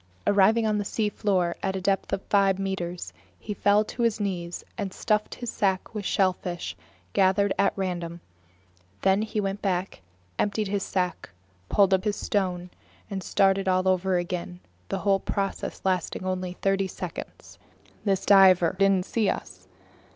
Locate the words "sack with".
5.51-6.05